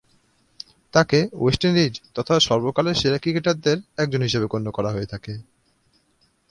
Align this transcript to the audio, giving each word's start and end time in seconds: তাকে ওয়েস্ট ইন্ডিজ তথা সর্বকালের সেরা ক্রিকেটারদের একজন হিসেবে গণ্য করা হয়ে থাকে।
তাকে 0.93 1.19
ওয়েস্ট 1.33 1.61
ইন্ডিজ 1.65 1.93
তথা 2.15 2.35
সর্বকালের 2.39 2.99
সেরা 3.01 3.17
ক্রিকেটারদের 3.17 3.77
একজন 3.97 4.21
হিসেবে 4.21 4.45
গণ্য 4.47 4.67
করা 4.71 4.89
হয়ে 4.91 5.11
থাকে। 5.13 5.33